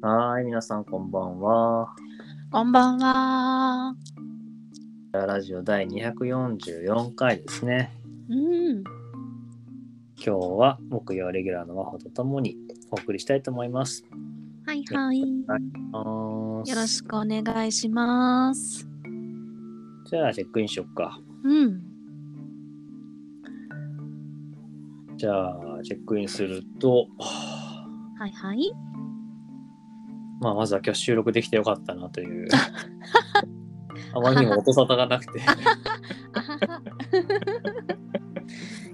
[0.00, 1.88] はーい、皆さんこんばんは。
[2.52, 3.96] こんばんは。
[5.12, 7.92] ラジオ第244回ですね。
[8.28, 8.84] うん。
[10.24, 12.56] 今日は木曜レギュラーの真帆とともに
[12.92, 14.04] お送りしたいと思います。
[14.66, 15.20] はいはい。
[15.20, 15.26] よ
[16.76, 18.86] ろしくお願いします。
[20.08, 21.18] じゃあチェックインしよっか。
[21.42, 21.82] うん。
[25.16, 27.08] じゃあチェックインすると、
[28.16, 28.72] はいはい。
[30.40, 32.48] まあまずは今日収録できてよかったなという。
[34.14, 35.40] あまりにも音沙汰がなくて。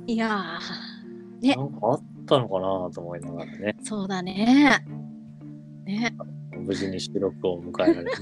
[0.07, 0.59] いや
[1.41, 3.77] ねなんかあったのかなと思いながらね。
[3.80, 4.85] ー、そうだね。
[5.85, 6.16] ね。
[6.57, 8.11] 無事に収録を迎えられる。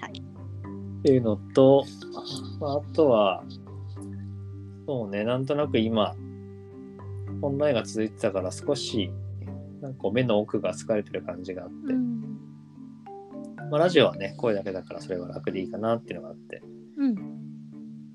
[0.00, 0.22] はい。
[0.98, 1.84] っていうのと、
[2.60, 3.44] まあ、あとは、
[4.86, 6.14] そうね、なんとなく今、
[7.40, 9.12] オンラインが続いてたから少し、
[9.82, 12.20] なんか目の奥が疲れてる感じがあって、うん。
[13.68, 16.62] まあ、ラジオはね、声だけだからそれは楽でいいかなっていうのがあって、
[16.98, 17.14] うん。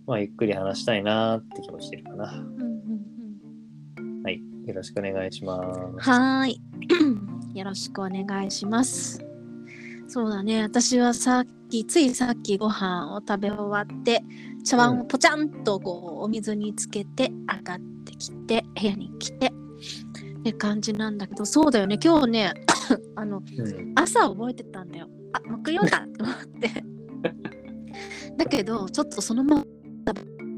[0.08, 2.32] まあ、ゆっくり話したいなって気持ちでいるかな。
[2.32, 2.68] うん。
[4.00, 4.24] うん。
[4.24, 4.42] はい。
[4.66, 5.62] よろしくお願いしま
[6.02, 6.10] す。
[6.10, 6.62] はーい。
[7.54, 9.22] よろしくお願いします。
[10.08, 10.62] そうだね。
[10.62, 14.24] 私はさっき、ついさっきご飯を食べ終わって、
[14.64, 19.52] 茶碗をポチャンとこうお水につけて上がってきて、部屋に来て、
[20.40, 22.00] って感じなんだけど、そうだよね。
[22.04, 22.54] 今日ね、
[23.16, 23.94] あの、うん。
[23.96, 25.10] 朝覚えてたんだよ。
[25.34, 26.84] あ、木曜だと思って。
[28.38, 29.66] だけど、ちょっとそのまま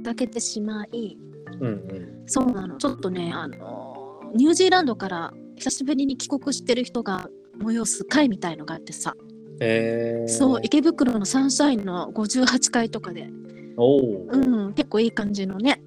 [0.03, 1.17] だけてしまい、
[1.59, 2.23] うんうん。
[2.25, 2.77] そうなの。
[2.77, 9.16] ちょっとね、あの、ニュージーランドから久しぶりに帰国してる人が催す会みたいのがあってさ、
[9.61, 13.30] えー、そう、池袋のサンシャインの58階とかで、
[13.77, 15.81] うん、結構いい感じのね。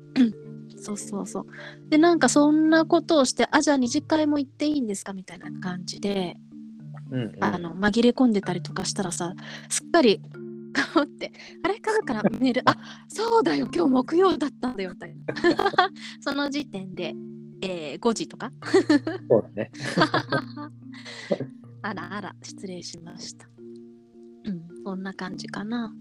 [0.83, 1.47] そうそうそう。
[1.89, 6.37] で、なんかそんなことをして、あ、じゃあ二次会も行っていいんですかみたいな感じで、
[7.11, 9.33] うんうん、あの、紛れ込んでたりとかしたらさ、
[9.69, 10.21] すっかり、
[10.73, 11.31] 顔って、
[11.63, 12.77] あれかだからメール、あ、
[13.09, 15.23] そうだよ、今日木曜だったんだよ、みたいな。
[16.21, 17.15] その時点で、
[17.63, 18.51] えー、5時とか
[19.29, 19.71] そうだね。
[21.83, 23.49] あらあら、失礼しました。
[24.45, 25.95] うん、そんな感じかな。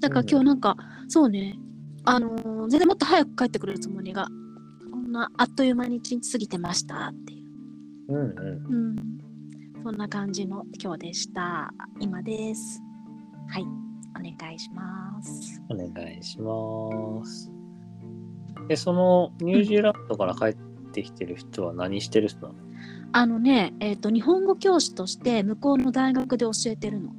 [0.00, 0.76] だから今日なんか、
[1.08, 1.58] そうね、
[2.04, 4.28] あのー全然もっと早く帰ってくれるつもりが、
[4.90, 7.44] こんなあっという間に一日過ぎてましたってい
[8.08, 8.14] う。
[8.14, 8.26] うんうん。
[8.26, 8.96] うん、
[9.82, 11.72] そんな感じの今日でした。
[12.00, 12.80] 今です。
[13.48, 13.66] はい、お
[14.22, 15.62] 願いします。
[15.68, 15.88] お願
[16.18, 17.50] いします。
[18.68, 20.56] で、そのニュージーランドから帰っ
[20.92, 22.58] てきてる人は何してる人なの？
[23.12, 27.12] あのね、えっ、と、日本語教師として向こうの大学で教えてるの。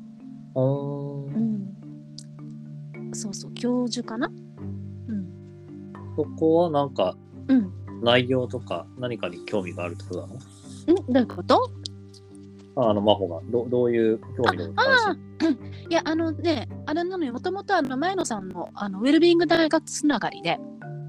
[0.56, 1.76] うん。
[3.14, 4.28] そうそう、教授かな？
[4.28, 4.45] うん。
[6.16, 7.16] そこはなんか
[7.48, 7.72] うん。
[8.04, 10.36] 内容とか何かに興味があるってことなの？
[10.36, 11.72] んどういうこと？
[12.76, 13.42] ああの、真帆が。
[13.50, 15.58] どどういう興味の関心
[15.90, 20.60] いや、あのね、あれなのよ、もともとあの前野さんのあのウェルビーイング大学つながりで、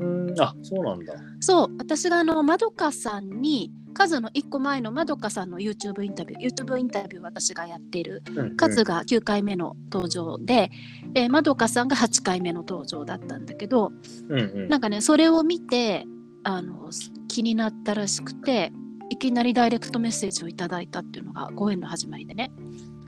[0.00, 1.14] うん、あ、そうなんだ。
[1.40, 8.56] そう、私があの、まどかさんに、カズの1個前のまどかさんの YouTube インタビュー、YouTube インタビュー私がやっている、うんうん。
[8.56, 10.70] カズが9回目の登場で、
[11.14, 13.92] えーまどかさんが8回目の登場だったんだけど、
[14.28, 14.68] うんうん。
[14.68, 16.04] なんかね、それを見て、
[16.44, 16.90] あの、
[17.26, 18.70] 気になったらしくて、
[19.08, 22.52] いきなりダイレクトメッセージをいただいたっていうのがご縁の始まりでね、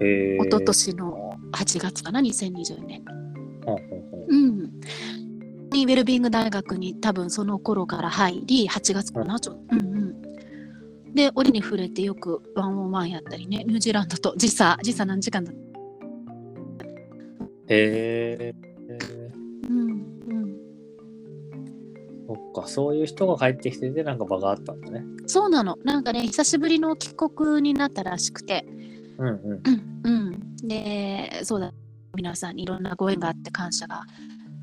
[0.00, 0.46] へー。
[0.46, 3.04] 一昨年の8月かな、2020年。
[4.28, 4.70] うん。
[5.70, 9.87] にウェルビング大学に多分その頃から入り、8月かな、ちょうん。
[11.18, 15.50] で、折に触れてよくワンオンワンやったりね、ニュージーランドと時差、時差何時間だ
[17.66, 18.54] へえ。
[19.68, 20.56] うんうん。
[22.28, 25.02] そっか、そういう人が帰ってきてて、なんか場があったんだね。
[25.26, 25.76] そうなの。
[25.82, 28.64] なんかね、久しぶりの帰国になったらしくて、
[29.18, 29.34] うんうん。
[29.34, 30.56] うんうん。
[30.68, 31.72] で、そうだ、
[32.14, 34.04] 皆さんにいろんなご縁があって感謝が、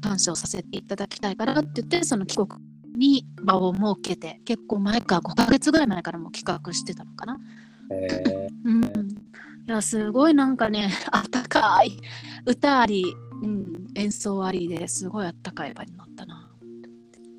[0.01, 2.47] 感謝をさせていただきたいからって言って、その帰国
[2.95, 7.39] に場を設けて、結構前か5ヶ月ぐらい前からもう企画してたのかな。
[7.92, 8.47] へえ。
[8.63, 8.83] うん。
[8.83, 8.88] い
[9.68, 12.00] や、すごいなんかね、 あったかい
[12.45, 13.06] 歌あり、
[13.44, 16.50] うん、演奏ありですごいあったかい場になったな。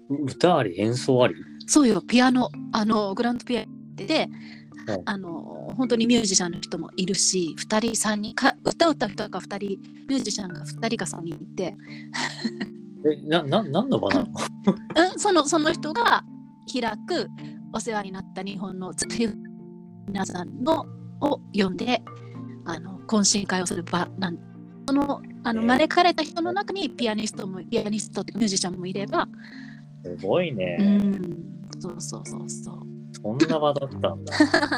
[0.09, 1.35] 歌あり、演奏あり？
[1.67, 4.29] そうよ、ピアノ、あの、グランドピアノで、
[4.89, 11.77] うんあの、本当にミュージシャンの人もいるし、2人、3人、か歌歌う人が2人、ミュージシャンが2人か3人いて、
[13.05, 14.27] え、な、な、何の場なの？
[15.13, 16.25] うん、そのその人が
[16.73, 17.29] 開く
[17.73, 18.93] お世話になった日本の
[20.07, 20.87] 皆さんの
[21.21, 22.03] を呼んで
[22.65, 24.39] あの懇親会をする場なん
[24.87, 29.29] そのあのえー招かれた人の中にピアニストもピアニストミュージシャンもいれば、
[30.03, 30.77] すごいね。
[30.81, 31.37] うん、
[31.79, 32.87] そうそうそうそう。
[33.23, 34.33] こんな場だったんだ。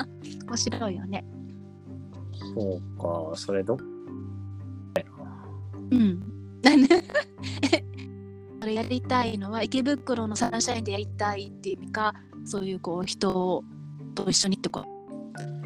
[0.47, 1.25] 面白いよね。
[2.55, 3.79] そうか、それどっ
[5.91, 6.23] うん。
[8.61, 12.15] あれやりたいのは池袋のサンシャインでやりたいっていう意味か
[12.45, 13.63] そういうこう人
[14.15, 14.85] と一緒にってこ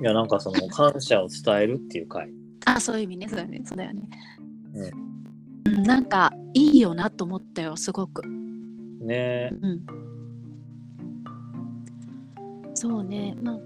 [0.01, 2.29] いや、なんかその感謝を伝えるっていう回。
[2.65, 4.03] あそういう意味ねそうだよねそうだよね。
[5.65, 8.23] うん、なんかいいよなと思ったよすごく。
[9.01, 9.87] ねうん。
[12.75, 13.59] そうねまあ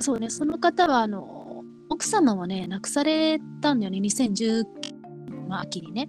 [0.00, 4.64] そうねその方はあの奥様はね亡くされたんだよね2019
[5.48, 6.08] の秋にね。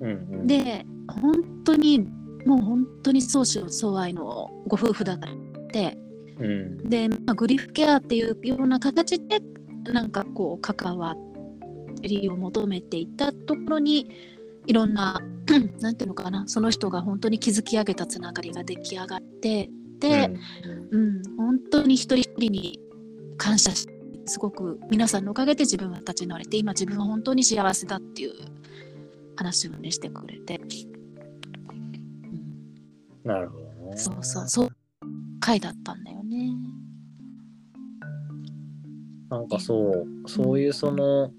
[0.00, 0.46] うんうん。
[0.46, 2.00] で本当に
[2.46, 5.32] もう本当に相思相愛のご夫婦だったっ
[5.72, 5.98] て。
[6.38, 6.88] うん。
[6.88, 9.40] で、まあ、グリフケアっていうような形で
[9.84, 11.14] なんかこう関わ
[12.02, 14.10] りを求めていたところに
[14.66, 15.20] いろんな
[15.80, 19.68] なんていうのかなその人が本当に築き上げたつながりが出来上がって
[19.98, 20.30] で、
[20.90, 21.22] うん。
[21.36, 22.80] 本当に一人一人に
[23.36, 23.86] 感謝し
[24.26, 28.32] すごく皆さんのおかげで自分は立ち直れて今自分は本当に幸せだっていう
[29.36, 30.68] 話をねしてくれて、うん、
[33.24, 33.96] なるほどね。
[33.96, 34.68] そうそうそう
[35.40, 36.54] 回だったんだよね。
[39.30, 41.32] なんかそう、そういうその、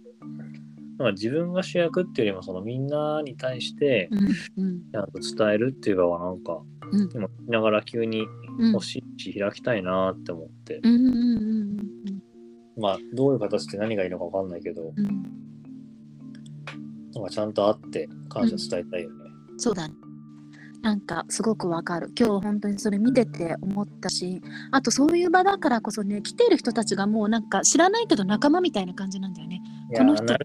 [0.97, 6.61] なんか自分が主役っていうよりもそのみんなに対してちゃんと伝えるっていう側はなんか、
[6.91, 8.25] うん今聞きながら急に
[8.73, 11.77] 欲しいし開きたいなって思って、うんうんうん
[12.77, 15.23] まあどういう形で何がいいのか分かんないけど、うん
[17.13, 19.15] なんかちゃんと会って感謝伝えたいよね。
[19.57, 19.95] そうだね。
[20.81, 22.11] なんかすごくわかる。
[22.17, 24.41] 今日本当にそれ見てて思ったし、
[24.71, 29.61] あとそういう場だからこそね、来てる人たちがもうなんか知らないけど仲間みたいな感じなんだよね。
[29.95, 30.37] この人ね。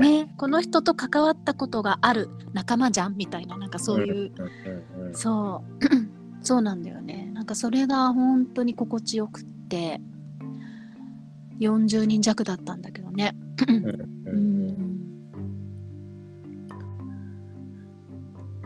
[0.00, 5.84] ね、この人と関わったことがある仲間じゃんみたいな、なんかそういう、うんうんうんそう、
[6.42, 7.30] そうなんだよね。
[7.32, 10.00] なんかそれが本当に心地よくって、
[11.60, 13.36] 40人弱だったんだけどね。
[14.26, 14.60] うん。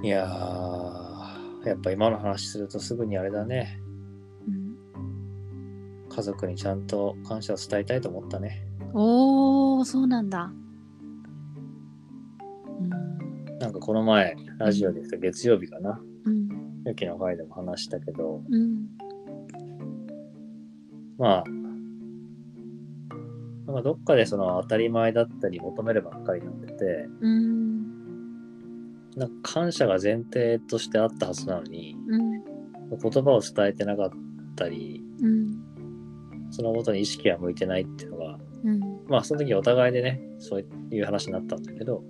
[0.04, 0.83] いやー、
[1.70, 3.78] やっぱ今の話するとすぐにあれだね。
[4.46, 4.74] うん
[6.08, 8.64] 家族にちゃんと感謝を伝えたいと思ったね。
[8.92, 10.52] おー、そうなんだ。
[12.80, 13.58] うん。
[13.58, 16.00] なんかこの前、ラジオでさ月曜日かな。
[16.24, 16.48] うん。
[16.86, 18.86] ゆきの会でも話したけど、うん。
[21.18, 21.44] まあ、
[23.66, 27.63] なんかどっかでその当たり前だったり求めるばっかりになってて、うん。
[29.16, 32.44] なんか感謝が前提としてあったはずなのに、うん。
[32.96, 34.10] 言葉を伝えてなかっ
[34.56, 35.64] たり、うん。
[36.50, 38.80] そのことに意識が向いてないっていうのが、うん。
[39.08, 42.02] まあその時お互いでね、そういう話になったんだけど、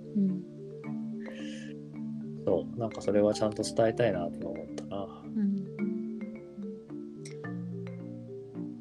[2.45, 5.23] そう、なんかそれはちゃんと伝えたいなと思ったな。
[5.35, 5.57] うん。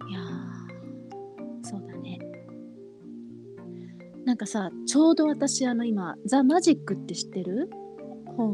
[0.09, 0.21] いや
[1.63, 2.19] そうだね。
[4.25, 4.37] なん。
[4.37, 7.71] かさ、ちょうど私、あの今、ザ・マジックって知ってる
[8.37, 8.53] 本、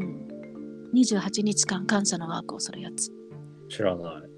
[0.93, 3.11] 28日間感謝のワークをするやつ。
[3.69, 4.31] 知らない。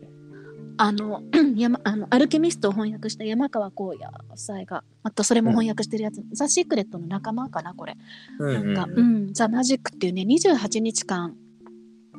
[0.77, 1.21] あの、
[1.55, 7.95] 山あのアルケミストを翻訳した山川光也夫妻が、またそれも翻訳してるやつ、ザ・シークレットの仲間かな、これ。
[8.39, 11.35] うんなんか、うん、ザ・マジックっていうね、28日間、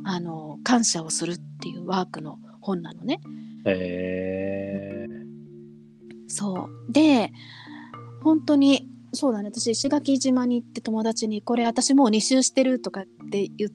[0.05, 3.21] あの、感謝をするっていうワークの本なのね。
[3.65, 5.09] へえ
[6.29, 6.93] そう。
[6.93, 7.33] で、
[8.23, 13.71] 本当に、そうだね、私、石垣島に行って友達に、これ私もう2周してるとかって言っ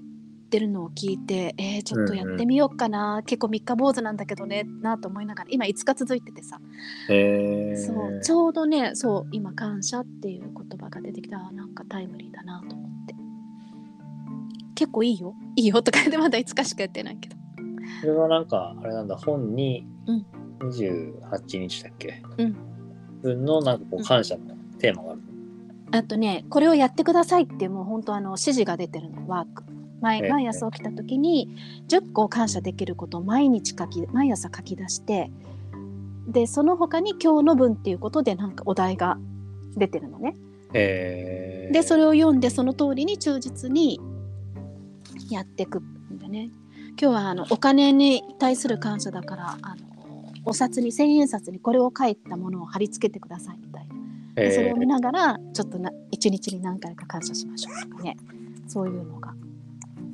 [0.49, 6.59] てるのを聞いて、えー、ちょっとやってみようかな、結構三日坊主なんだけどね、なと思いながら、今5日続いててさ、
[7.09, 13.15] へえそう、ちょうどね、そう、今、感謝っていう言葉が出てきた、あなんかタイムリーだなと思って。
[14.75, 17.35] 結構いいよ、いいよとか言って、まだ5日しかやってないけど。
[18.01, 20.25] それはなんか、あれなんだ、本にうん。
[20.69, 22.21] 28日だっけ？
[22.37, 22.55] うん。
[23.21, 25.21] 分のなんかこう感謝のテーマがある。
[25.91, 29.63] あとね、これをやってくださいってもう本当あの指示が出てるの、ワーク。
[30.01, 31.49] 毎ええ毎朝起きた時に
[31.89, 35.31] 10個感謝できることを毎日書き、毎朝書き出して、
[36.27, 39.17] で、その他に今日の分っていうことでなんかお題が
[39.75, 40.35] 出てるのね。
[40.73, 43.99] へえで、それを読んでその通りに忠実に
[45.29, 46.49] やっていくんだね。
[47.01, 49.89] 今日はあのお金に対する感謝だから、あの
[50.45, 53.98] お札に千円札にこれを書いたものを貼り付けてくださいみたいな。
[54.39, 58.17] でそれを見ながらちょっとな一日に何回か感謝しましょうとかね。
[58.67, 59.33] そういうのが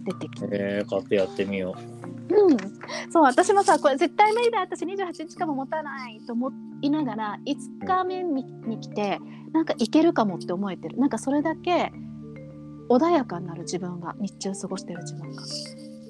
[0.06, 1.96] 出てきて、えー、買ってやってみよう。
[2.54, 2.58] ん、
[3.12, 4.60] そう私もさこれ絶対無理だ。
[4.62, 6.52] 私28日間も持たないと思
[6.82, 9.20] いながら5日目にに来て
[9.54, 10.98] なんかいけるかもって思えてる。
[10.98, 11.92] なんかそれだけ
[12.90, 15.44] 穏やかになる自分が日中過ごしてる自分が。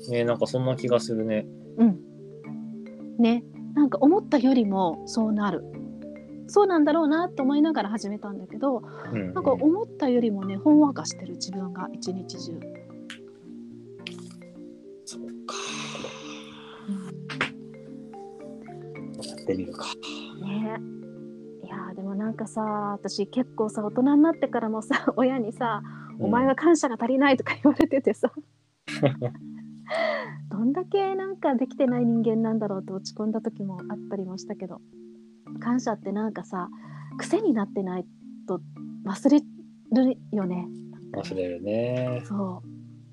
[0.08, 0.12] う。
[0.12, 1.46] ねなんかそんな気がするね。
[1.78, 2.00] うん。
[3.18, 3.44] ね。
[3.74, 5.64] なんか思ったよりもそうなる
[6.48, 8.84] そうなんだろうなと思いながら始めたんだけど
[9.14, 9.34] うん。
[9.34, 12.60] なんか思ったよりもねほんわかしてる自分が一日中、
[15.06, 15.56] そうか。
[19.24, 19.86] やってみるか。
[20.42, 20.80] ね。
[21.64, 25.82] いやーでもなんかさ私結構さ大人になってからもさ 親にさ
[26.20, 28.32] 「お前は感謝が足りない」とか言われててさ。
[30.50, 34.82] どんだけなんかできてない人間なんだろうと落ち込んだ時もあったりもしたけど
[35.60, 36.70] 感謝ってなんかさ
[37.18, 38.06] 癖になってない
[38.48, 38.62] と
[39.06, 40.68] 忘れるよね。
[41.14, 42.24] 忘れるね。
[42.26, 42.64] そ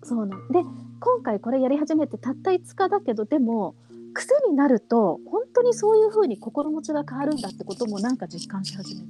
[0.02, 0.60] うそうなんで
[1.00, 3.74] 今回これやり始めてたった5日だけどでも
[4.14, 9.06] 癖になると本当にそういう風に心持ちが変わるんだってこともなんか実感し始めて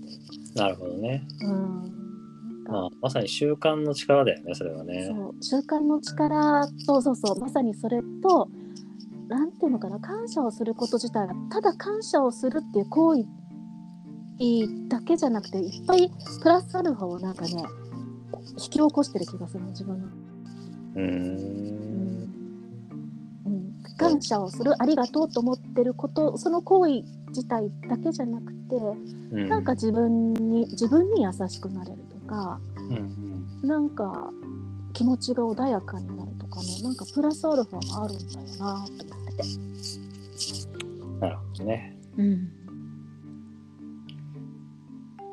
[0.55, 1.27] なるほどね。
[1.41, 1.49] る。
[1.49, 1.93] うん
[2.65, 5.05] まあ、まさに習慣の力だよね、それはね。
[5.07, 8.49] そう習慣の力そうそうそうまさにそれと
[9.33, 13.25] なんていうのかな感謝をすること自体がただ感謝をするっていう行為
[14.89, 16.11] だけじゃなくていっぱい
[16.43, 17.65] プラスアルファをなんかね
[18.51, 20.09] 引き起こしてる気がするの自分の。
[20.97, 22.33] うーん。
[23.47, 28.77] うん、感謝をするありがとうと思ってることその行為自体だけじゃなくて
[29.33, 32.97] うんなんか、自分に自分に優しくなれるとかうん
[33.63, 34.31] うん、なんか
[34.93, 41.21] 気持ちが穏やかになるとかねなんかプラスアルファがあるんだよなと思ってて。
[41.21, 41.99] なるほどね。
[42.17, 42.49] うん。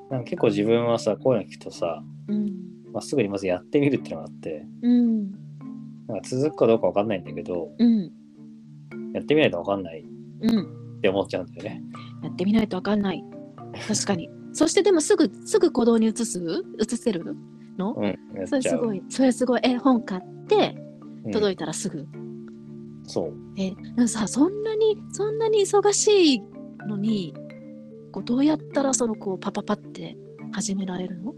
[0.10, 2.46] なんか結構自分はさ、こういうの聞くとさ、うん。
[2.92, 5.32] まあ、すぐにまずやってみるっていうのがあって、うん。
[6.08, 8.12] なんか続くかどうかわかんないんだけど、うん。
[9.14, 10.06] やってみないとわかんないっ
[10.42, 11.00] うん。
[11.02, 11.84] て思っちゃうんだよね。
[12.24, 13.24] やってみないとわかんない。
[13.88, 14.30] 確かに。
[14.54, 16.42] そしてでもすぐすぐ行動に移す？
[16.82, 17.36] 移せる
[17.78, 17.94] の？
[17.94, 18.76] うん、それす。
[18.78, 19.62] ごいそれすごい。
[19.64, 20.76] え本買って
[21.26, 21.32] うん。
[21.32, 22.08] 届いたらすぐ、
[23.10, 23.34] そう。
[23.58, 26.44] えでもさそんなにそんなに忙しい
[26.88, 27.34] のに
[28.12, 30.16] こうどうやったらそのこうパパパって
[30.52, 31.34] 始められるの？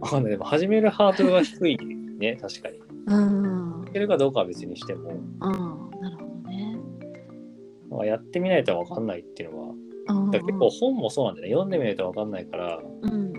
[0.00, 0.32] わかんない。
[0.32, 1.78] でも始めるハードルは低い
[2.18, 2.80] ね、 確かに。
[3.06, 3.78] うん。
[3.78, 6.76] うんいけるかどうかは別にしても、なるほどね。
[7.88, 9.74] まあやってみないとわかんないっていうのは、
[10.08, 10.30] うん。
[10.32, 11.52] だから結構本もそうなんだよね。
[11.52, 13.32] 読んでみないとわかんないから、うん。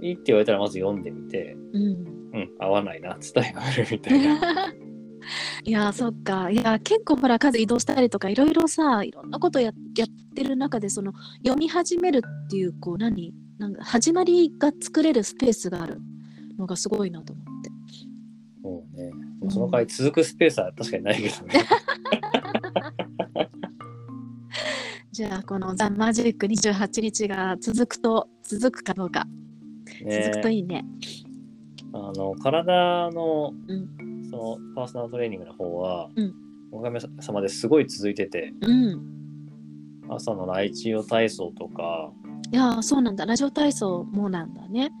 [0.00, 2.20] いいって言われたらまず読んでみて、うん。
[2.32, 4.72] うん、合わないな、伝えがあるみたいな。
[5.64, 13.34] いやそっかいや結構ほら数移動したりとかいろいろさいろんなことややってる中でその読み始めるっていうこう何？
[13.58, 16.00] なんか始まりが作れるスペースがある
[16.58, 17.70] のがすごいなと思って。
[18.62, 19.10] もうね、
[19.50, 21.52] その代わり続くスペースは確かにないけどね。
[25.12, 29.26] じゃあこの「ザ・マジック28日が続くと続くかどうか、
[30.08, 30.86] 続くとねいいね。
[31.92, 36.34] あの体のうんそのパーソナルトレーニングの方は、うん
[36.72, 39.00] おかげさまですごい続いてて、うん。
[40.08, 42.12] 朝のライチオ体操とか、
[42.52, 44.92] いやーそうなんだラジオ体操もなんだね。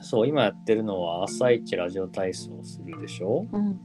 [0.00, 3.44] そう、今やってるのは朝一ラジオ体操をするでしょ？
[3.52, 3.80] うん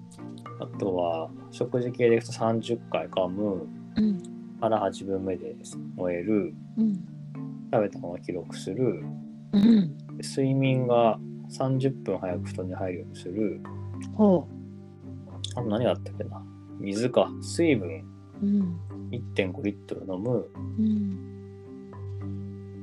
[0.60, 4.22] あとは、食事系でいくと30回噛む、うん
[4.62, 5.56] 腹8分目で
[5.96, 6.94] 燃える、うん
[7.74, 9.04] 食べたものを記録する、
[9.52, 9.98] うん。
[10.22, 11.18] 睡眠が
[11.50, 13.62] 30分早く布団に入るようにする、
[14.16, 14.48] ほ
[15.56, 16.44] あと何があったっけな。
[16.80, 17.90] 水か、水分。
[18.42, 18.46] う。
[18.46, 18.80] うん
[19.14, 21.30] 1.5リットル飲む、うん。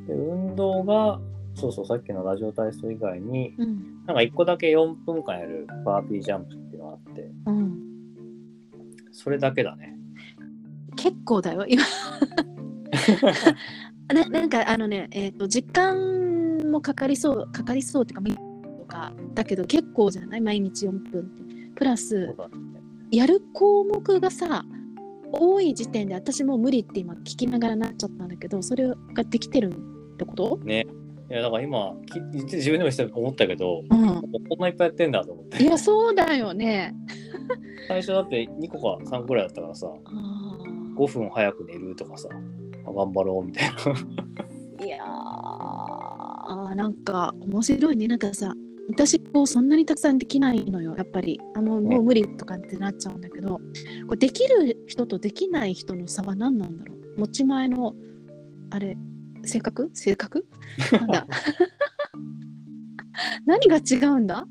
[0.06, 1.20] で運動が、
[1.54, 4.04] そうそう、さっきのラジオ体操以外に、うん。
[4.06, 7.78] なんか1個だけ4分間やるバーピージャンプっていうのがあって、うん。
[9.12, 9.96] それだけだね。
[10.96, 11.64] 結構だよ。
[11.66, 11.82] 今。
[14.12, 18.49] ななんかあのねえっ、と時間もかかりそうかかりそうっていうか
[18.90, 20.40] かだけど結構じゃない？
[20.40, 21.42] 毎日4分って
[21.76, 22.34] プラそス。
[23.10, 24.64] やる項目がさ
[25.32, 29.72] 多い時点で私もう無理って今聞きながらなっちゃったんだけどそれができてる
[30.14, 30.58] ってこと？
[30.64, 30.86] ね。
[31.30, 31.94] いや、だから今、
[32.42, 35.62] 自分でもして思ったけど、うんこんないっぱいやってんだと思って。
[35.62, 36.92] いやそうだよね
[37.86, 40.58] 最初だって2個か3個ぐらいだったからさ、あ
[40.98, 42.28] 5分早く寝るとかさ、
[42.84, 43.76] あ頑張ろうみたいな。
[43.76, 48.54] ー いやーなんか面白いねなんかさ
[48.88, 51.40] 私こうそんなにたくさんできないのよやっぱり。
[51.54, 53.60] あのもう無理とかってなっちゃうんだけど
[54.06, 57.20] これできる人とできない人の差は何なんだろう。
[57.20, 57.94] 持ち前の
[58.70, 58.96] あれ
[59.44, 59.90] 性格？
[59.94, 60.46] 性格？
[60.92, 61.26] なんだ？
[63.46, 64.46] 何が違うんだ？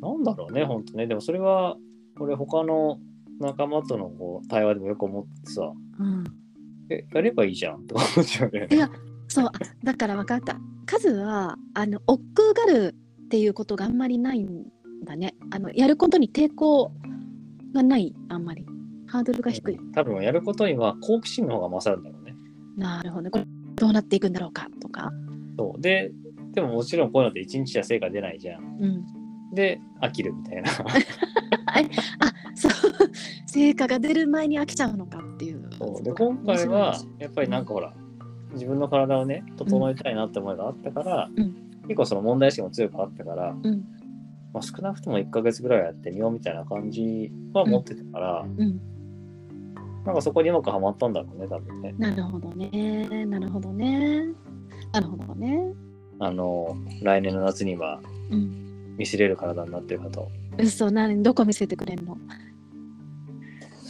[0.00, 1.06] なんだろうね、ほんとね。
[1.06, 1.76] でもそれは、
[2.20, 2.98] 俺他の
[3.40, 6.24] 仲間とのこう対話でもよく思ってさ、うん。
[6.90, 8.68] え、やればいいじゃんとか思っちゃうね。
[8.70, 8.74] い。
[8.74, 8.90] や
[9.28, 9.52] そうあ
[9.82, 14.64] だから分かった数はあの億劫がるっていうことがあんまりないん
[15.04, 16.92] だねあのやることに抵抗
[17.74, 18.64] がないあんまり
[19.06, 19.78] ハードルが低い。
[19.94, 22.34] 多分やることには好奇心の方が勝るんだろうね。
[22.76, 23.30] なるほどね。
[23.30, 23.44] これ
[23.76, 25.12] どうなっていくんだろうかとか。
[25.56, 26.10] そうで
[26.52, 28.62] でももちろんこういうのって一日じゃ成果出ないじゃん。
[28.80, 29.54] うん。
[29.54, 30.70] で飽きるみたいな。
[31.66, 31.82] あ
[32.56, 32.72] そう
[33.46, 35.68] 成果が出る前に飽きちゃうのかっていう。
[35.78, 37.94] そうで今回はやっぱりなんかほら、
[38.54, 41.54] 自分の体をね整えたいなって思いがあったから、うん
[41.86, 43.84] 結構その問題意識も強くあったから、うん
[44.54, 48.80] まあ、少なくとも1ヶ月ぐらいはやってみようみたいな感じは持ってたから、うん。
[50.06, 51.94] なんかそこにうまくはまったんだろうね多分ね。
[51.98, 53.26] なるほどね。
[53.26, 54.28] なるほどね。
[54.92, 55.74] なるほどね。
[56.20, 58.96] あの来年の夏にはうん。
[58.96, 60.30] 見せれる体になってるかと。
[60.56, 62.16] 嘘、何どこ見せてくれんの？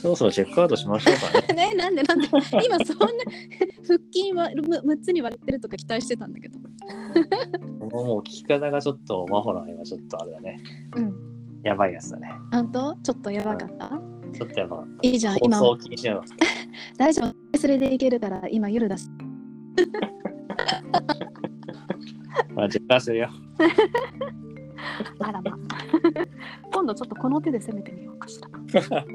[0.04, 1.70] そろそろチェックアウトしましょうかね。
[1.72, 2.42] ね、なんでなんで今
[2.84, 3.06] そんな
[3.88, 6.58] 腹筋は6つに割れてるとか期待してたんだけど。
[6.58, 10.60] もう聞き方がちょっとマホラー今ちょっとあれだね。
[10.96, 11.14] うん。
[11.62, 12.28] やばいやつだね。
[12.52, 12.94] 本当？
[12.96, 13.88] ちょっとやばかった、
[14.34, 15.40] ちょっとやばかっいいじゃん、た。
[15.42, 15.58] 今。
[16.98, 17.58] 大丈夫。
[17.58, 19.08] それでいけるから今夜だし。
[22.54, 23.30] まあ、するよ。
[25.20, 25.56] あらま。
[26.70, 28.63] 今度ちょっとこの手で攻めてみようかしら。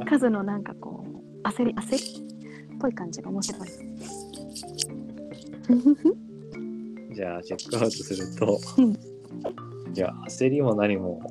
[0.10, 1.98] 数のなんかこう、焦り、焦り
[2.76, 3.70] っぽい感じが面白い。
[7.14, 8.92] じゃあ、チェックアウトすると、うん。
[9.96, 11.22] いや、焦りも何も、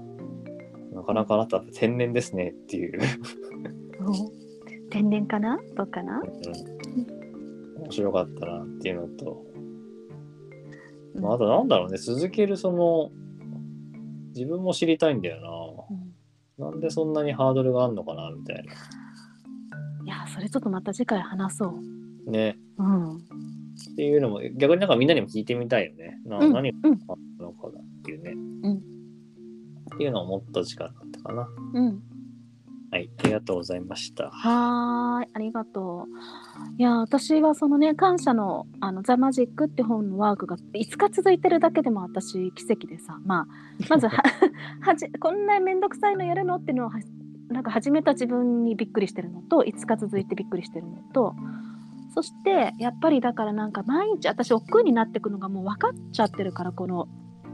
[0.92, 2.99] なかなかあなたって天然ですねっていう、
[4.90, 5.58] 天然かな？
[5.76, 9.44] どうかな、うん、面白かったなっていうのと、
[11.14, 11.23] うん。
[11.23, 13.11] まあ、あとなんだろうね、続けるその、
[14.35, 15.49] 自分も知りたいんだようんな。
[16.58, 18.64] なんでそんなにハードルがあるのかなみたい
[20.04, 21.72] いや、それちょっとまた次回話そう。
[22.26, 22.32] な。
[22.32, 22.58] ね。
[22.78, 23.16] うん。
[23.16, 23.20] っ
[23.96, 26.18] ていうのも、逆になんかみんなにも聞いてみたいよね。
[26.24, 28.32] なうん何がうんあったのかなっていうね。
[28.62, 28.98] うん
[29.94, 31.48] っていうのを思った時間だったかな。
[31.74, 32.02] うん。
[32.90, 34.30] はい、ありがとうございました。
[34.30, 36.81] はーい、ありがとう。
[36.81, 43.46] いや、私はそのね、感謝のあのザ・マジックって本のワークが5日続いてるだけでも私、奇跡でさ、まあ、
[43.90, 44.22] まずは
[44.81, 46.98] はじ、こんなめんどくさいのやるのっていうのをは
[47.48, 51.35] なんか始めた自分にびっくりしてるのと、5日続いてびっくりしてるのと、
[52.14, 57.07] そして、やっぱりだからなんか毎日私、億劫になっていくのがもう分かっちゃってるから、この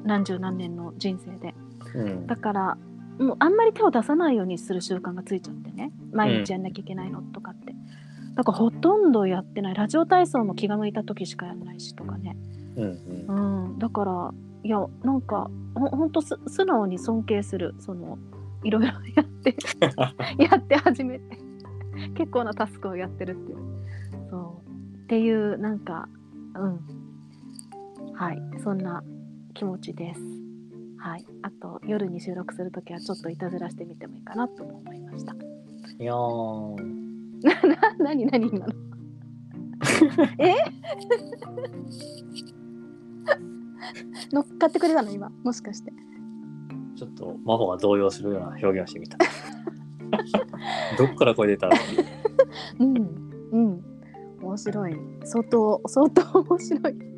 [0.05, 1.55] 何十何年の人生で。
[1.95, 2.27] うん。
[2.29, 2.79] だから
[3.19, 5.93] もうあんまり手を出さないようにする習慣がついちゃってね。
[6.13, 7.75] 毎日やんなきゃいけないのとかって、
[8.35, 9.75] だからほとんどやってない。
[9.75, 12.37] ラジオ体操も気が向いた時しかやんないしとかね、
[12.77, 13.67] うんうん。
[13.67, 17.75] うん、だからいやなんかほほんとす素直に尊敬する。
[17.79, 18.19] その
[18.65, 19.57] いろいろやって
[20.43, 21.39] やって始めて。
[22.17, 23.59] 結構なタスクをやってるっていう。
[24.31, 24.71] そう。
[25.05, 26.09] っていうなんか
[26.55, 26.81] うん。
[28.15, 28.43] はい。
[28.63, 29.03] そんな
[29.55, 30.44] 気持ちです
[31.05, 31.27] はい。
[31.43, 35.35] あと夜に収録するときはちょっといたずらしてみてもいいかなとも思いました。
[35.35, 35.37] い
[36.03, 36.81] やー。
[36.83, 37.41] ん。
[37.41, 37.53] な
[37.99, 38.67] 何何今の？
[40.41, 40.55] え？
[44.33, 45.31] 乗っかってくれたの今？
[45.45, 45.93] もしかして。
[46.97, 49.19] ちょっと真帆が動揺するような表現をしてみた。
[50.97, 51.75] どっから声出たの？
[52.81, 52.97] うん。
[53.53, 53.85] うん。
[54.41, 54.97] 面白い。
[55.25, 57.14] 相当相当面白い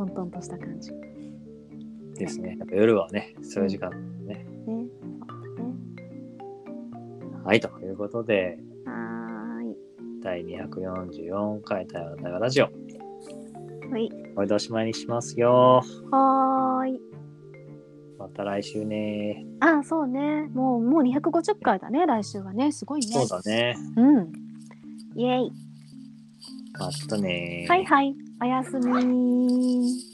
[0.00, 0.92] 混沌とした感じ。
[0.92, 0.98] ね
[2.14, 2.56] ですね。
[2.58, 3.90] やっぱ夜はね、そういう時間
[4.26, 4.46] ね。
[4.46, 4.88] そうだね。
[7.44, 9.76] はい、ということで、はーい。
[10.22, 14.10] 第244回太陽の太陽ラジオ、はい。
[14.36, 15.82] おいでおしまいにしますよ。
[16.10, 17.00] はーい。
[18.18, 19.44] また来週ね。
[19.60, 20.48] あそうね。
[20.54, 22.72] もうもう250回だね来週はね。
[22.72, 23.06] すごいね。
[23.06, 23.76] そうだね。
[23.96, 24.32] うん。
[25.16, 25.52] イエイ。
[26.78, 30.09] またねはいはいおやすみ